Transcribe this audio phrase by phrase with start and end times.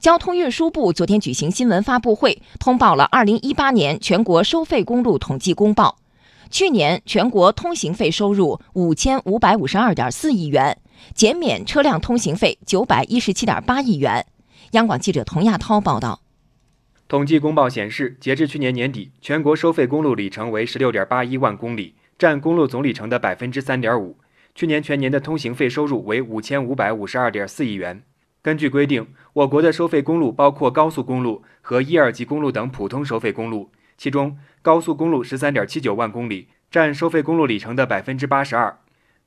[0.00, 5.98] 交通运输部昨天举行新闻发布会，通报了2018年全国收费公路统计公报。
[6.50, 10.78] 去年全国通行费收入5552.4亿元，
[11.14, 14.24] 减免车辆通行费917.8亿元。
[14.70, 16.22] 央广记者童亚涛报道。
[17.06, 24.14] 统计公报显示，截至去年年底，全国收费公路里程为16.81万公里，占公路总里程的3.5%。
[24.54, 28.02] 去年全年的通行费收入为5552.4亿元。
[28.42, 38.78] 根据规定，我国的收费公路包括高速公路和一二级公路等普通收费公路，其中高速公路十三点七九万公里，占收费公路里程的百分之八十二；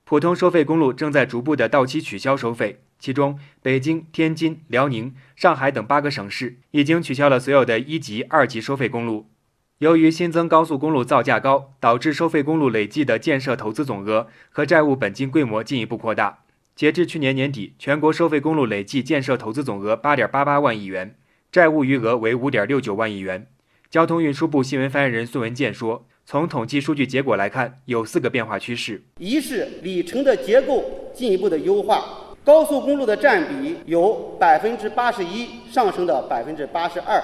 [0.03, 9.29] 普通收费公路正在逐步的到期取消收费，其中北京、天津、辽宁、上海等八个省市已经取消了所有的一级、二级收费公路。
[9.77, 16.39] 由于新增高速公路造价高，导致收费公路累计的建设投资总额和债务本金规模进一步扩大。
[16.75, 21.15] 截至去年年底，全国收费公路累计建设投资总额八点八八万亿元，
[21.51, 23.45] 债务余额为五点六九万亿元。
[23.91, 32.03] 交通运输部新闻发言人孙文健说：“从统计数据结果来看，有四个变化趋势：一是里程的结构进一步的优化，
[32.43, 37.21] 高速公路的占比由百分之八十一上升到百分之八十二；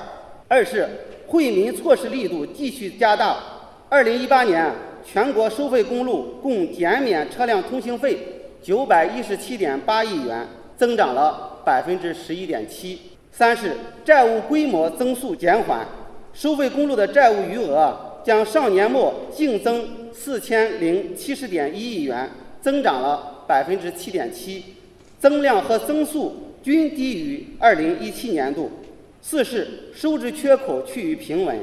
[0.48, 0.88] 二是
[1.26, 3.36] 惠民措施力度继续加大，
[3.90, 4.72] 二零一八年
[5.04, 8.20] 全国收费公路共减免车辆通行费。”
[8.62, 13.00] 九百一十七点八亿元，增长了百分之十一点七。
[13.32, 13.72] 三是
[14.04, 15.88] 债务规模增速减缓，
[16.34, 22.30] 收费公路的债务余额将上年末净增四千零七十点一亿元，
[22.62, 24.64] 增长了百分之七点七，
[25.20, 28.70] 增量和增速均低于二零一七年度。
[29.22, 31.60] 四是收支缺口趋于平稳。